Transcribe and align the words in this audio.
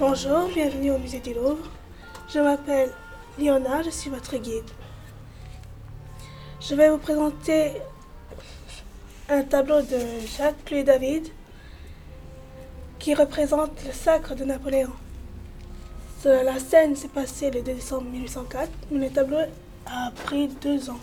Bonjour, 0.00 0.48
bienvenue 0.54 0.92
au 0.92 0.98
musée 0.98 1.18
du 1.18 1.34
Louvre. 1.34 1.68
Je 2.32 2.38
m'appelle 2.38 2.92
Léona, 3.36 3.82
je 3.82 3.90
suis 3.90 4.08
votre 4.08 4.36
guide. 4.36 4.70
Je 6.60 6.76
vais 6.76 6.88
vous 6.88 6.98
présenter 6.98 7.72
un 9.28 9.42
tableau 9.42 9.82
de 9.82 9.98
Jacques 10.36 10.64
Clé 10.64 10.84
David 10.84 11.26
qui 13.00 13.12
représente 13.12 13.72
le 13.84 13.90
sacre 13.90 14.36
de 14.36 14.44
Napoléon. 14.44 14.92
La 16.24 16.60
scène 16.60 16.94
s'est 16.94 17.08
passée 17.08 17.50
le 17.50 17.62
2 17.62 17.74
décembre 17.74 18.08
1804, 18.08 18.70
mais 18.92 19.08
le 19.08 19.12
tableau 19.12 19.38
a 19.86 20.12
pris 20.26 20.46
deux 20.46 20.90
ans 20.90 21.00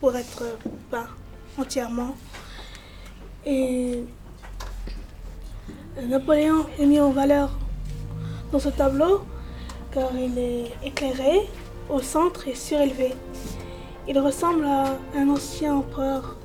pour 0.00 0.16
être 0.16 0.58
peint 0.90 1.06
entièrement. 1.56 2.16
Et 3.46 4.02
Napoléon 6.02 6.66
est 6.80 6.86
mis 6.86 6.98
en 6.98 7.10
valeur 7.10 7.56
ce 8.58 8.68
tableau 8.68 9.22
car 9.92 10.10
il 10.16 10.38
est 10.38 10.72
éclairé 10.84 11.48
au 11.88 12.00
centre 12.00 12.48
et 12.48 12.54
surélevé. 12.54 13.14
Il 14.08 14.18
ressemble 14.18 14.64
à 14.64 14.98
un 15.16 15.28
ancien 15.28 15.76
empereur 15.76 16.36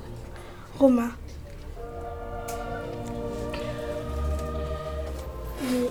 romain. 0.78 1.10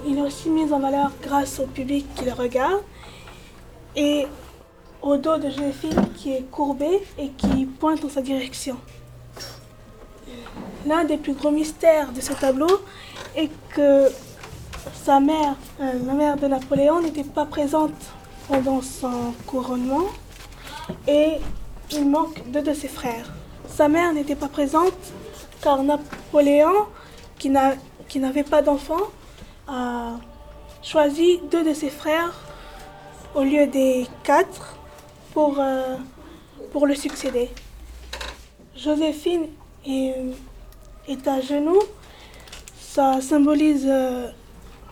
Il 0.07 0.17
est 0.17 0.21
aussi 0.21 0.49
mis 0.49 0.71
en 0.73 0.79
valeur 0.79 1.11
grâce 1.21 1.59
au 1.59 1.65
public 1.65 2.05
qui 2.15 2.25
le 2.25 2.33
regarde 2.33 2.81
et 3.95 4.25
au 5.01 5.17
dos 5.17 5.37
de 5.37 5.49
Joséphine 5.49 6.09
qui 6.15 6.33
est 6.33 6.43
courbé 6.51 7.01
et 7.17 7.29
qui 7.29 7.65
pointe 7.65 8.01
dans 8.01 8.09
sa 8.09 8.21
direction. 8.21 8.77
L'un 10.85 11.03
des 11.03 11.17
plus 11.17 11.33
gros 11.33 11.51
mystères 11.51 12.11
de 12.11 12.21
ce 12.21 12.33
tableau 12.33 12.81
est 13.35 13.49
que 13.69 14.09
sa 15.09 15.19
mère, 15.19 15.55
euh, 15.81 15.93
la 16.05 16.13
mère 16.13 16.37
de 16.37 16.45
Napoléon, 16.45 17.01
n'était 17.01 17.23
pas 17.23 17.47
présente 17.47 17.99
pendant 18.47 18.79
son 18.83 19.33
couronnement 19.47 20.05
et 21.07 21.37
il 21.89 22.07
manque 22.07 22.47
deux 22.51 22.61
de 22.61 22.75
ses 22.75 22.89
frères. 22.89 23.33
Sa 23.67 23.87
mère 23.87 24.13
n'était 24.13 24.35
pas 24.35 24.49
présente 24.49 24.93
car 25.63 25.81
Napoléon, 25.81 26.85
qui 27.39 27.49
n'avait 27.49 28.43
pas 28.43 28.61
d'enfant, 28.61 29.01
a 29.67 30.11
choisi 30.83 31.39
deux 31.49 31.63
de 31.63 31.73
ses 31.73 31.89
frères 31.89 32.35
au 33.33 33.41
lieu 33.41 33.65
des 33.65 34.05
quatre 34.21 34.77
pour, 35.33 35.55
euh, 35.57 35.95
pour 36.71 36.85
le 36.85 36.93
succéder. 36.93 37.49
Joséphine 38.75 39.47
est, 39.87 41.27
à 41.27 41.41
genoux. 41.41 41.81
Ça 42.79 43.21
symbolise 43.21 43.87
euh, 43.89 44.27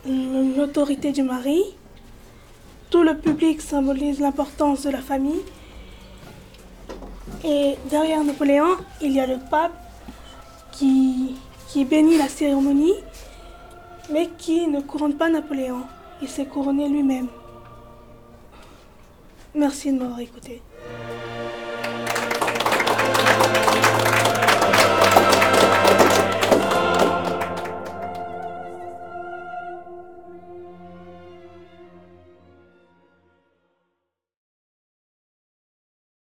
l'autorité 0.06 1.12
du 1.12 1.23
mari. 1.23 1.64
Tout 2.90 3.03
le 3.03 3.17
public 3.17 3.62
symbolise 3.62 4.20
l'importance 4.20 4.84
de 4.84 4.89
la 4.89 5.02
famille. 5.02 5.42
Et 7.44 7.76
derrière 7.89 8.23
Napoléon, 8.23 8.78
il 9.02 9.12
y 9.12 9.20
a 9.20 9.28
le 9.28 9.38
pape 9.52 9.76
qui, 10.72 11.36
qui 11.67 11.86
bénit 11.86 12.17
la 12.17 12.28
cérémonie, 12.28 12.95
mais 14.12 14.30
qui 14.38 14.67
ne 14.67 14.81
couronne 14.81 15.16
pas 15.16 15.30
Napoléon. 15.30 15.84
Il 16.22 16.30
s'est 16.30 16.45
couronné 16.45 16.88
lui-même. 16.88 17.28
Merci 19.54 19.92
de 19.92 20.00
m'avoir 20.00 20.20
écouté. 20.20 20.61